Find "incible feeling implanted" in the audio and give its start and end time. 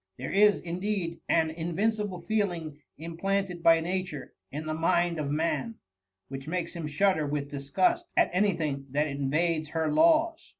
1.75-3.61